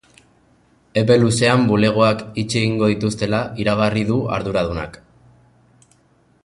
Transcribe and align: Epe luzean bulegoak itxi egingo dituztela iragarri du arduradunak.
Epe 1.01 1.17
luzean 1.23 1.67
bulegoak 1.71 2.23
itxi 2.43 2.57
egingo 2.63 2.89
dituztela 2.93 3.41
iragarri 3.65 4.07
du 4.11 4.19
arduradunak. 4.39 5.01